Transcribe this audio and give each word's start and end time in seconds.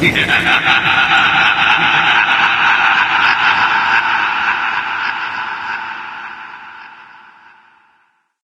Ha 0.00 0.06
ha 0.06 0.38
ha 0.46 0.60
ha 0.62 1.32
ha! 1.32 1.37